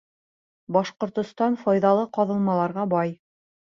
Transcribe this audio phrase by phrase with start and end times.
[0.77, 3.13] —Башҡортостан файҙалы ҡаҙылмаларға бай.